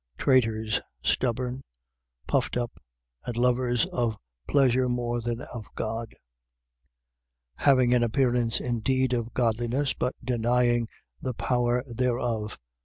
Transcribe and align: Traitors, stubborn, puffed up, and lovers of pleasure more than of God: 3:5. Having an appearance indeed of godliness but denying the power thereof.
Traitors, 0.17 0.81
stubborn, 1.03 1.61
puffed 2.25 2.57
up, 2.57 2.71
and 3.25 3.37
lovers 3.37 3.85
of 3.85 4.17
pleasure 4.47 4.89
more 4.89 5.21
than 5.21 5.41
of 5.41 5.67
God: 5.75 6.15
3:5. 7.59 7.65
Having 7.67 7.93
an 7.93 8.01
appearance 8.01 8.59
indeed 8.59 9.13
of 9.13 9.35
godliness 9.35 9.93
but 9.93 10.15
denying 10.25 10.87
the 11.21 11.35
power 11.35 11.83
thereof. 11.87 12.57